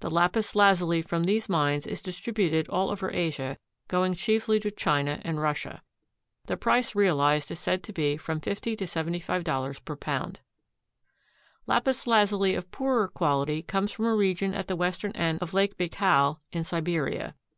The 0.00 0.08
lapis 0.10 0.54
lazuli 0.56 1.02
from 1.02 1.24
these 1.24 1.50
mines 1.50 1.86
is 1.86 2.00
distributed 2.00 2.66
all 2.70 2.88
over 2.90 3.10
Asia, 3.12 3.58
going 3.88 4.14
chiefly 4.14 4.58
to 4.60 4.70
China 4.70 5.20
and 5.22 5.38
Russia. 5.38 5.82
The 6.46 6.56
price 6.56 6.94
realized 6.94 7.50
is 7.50 7.58
said 7.58 7.82
to 7.82 7.92
be 7.92 8.16
from 8.16 8.40
$50 8.40 8.78
to 8.78 8.84
$75 8.86 9.84
per 9.84 9.94
pound. 9.96 10.40
Lapis 11.66 12.06
lazuli 12.06 12.54
of 12.54 12.70
poorer 12.70 13.06
quality 13.06 13.60
comes 13.62 13.92
from 13.92 14.06
a 14.06 14.14
region 14.16 14.54
at 14.54 14.66
the 14.66 14.76
western 14.76 15.12
end 15.12 15.42
of 15.42 15.52
Lake 15.52 15.76
Baikal 15.76 16.38
in 16.52 16.64
Siberia. 16.64 17.34